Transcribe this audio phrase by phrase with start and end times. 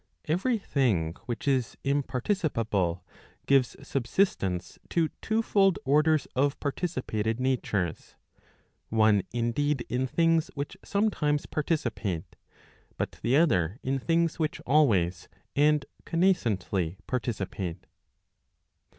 [0.25, 3.03] Every thing which is imparticipable
[3.45, 8.15] gives subsistence to two fold orders of participated natures,
[8.89, 12.35] one indeed in things which sometimes participate,
[12.97, 17.83] but the other in things which always and connascently par¬ ticipate.